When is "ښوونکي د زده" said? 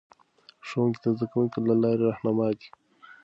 0.67-1.25